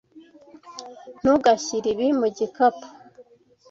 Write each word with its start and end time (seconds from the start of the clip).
Ntugashyire 1.19 1.87
ibi 1.93 2.07
mu 2.19 2.27
gikapu. 2.37 2.87